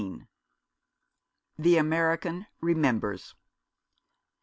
[1.59, 3.35] THE AMERICAN REMEMBERS.